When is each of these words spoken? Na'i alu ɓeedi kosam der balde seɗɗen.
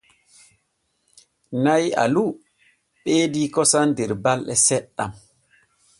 Na'i 1.63 1.87
alu 2.03 2.23
ɓeedi 3.03 3.41
kosam 3.55 3.87
der 3.97 4.11
balde 4.23 4.53
seɗɗen. 4.65 5.11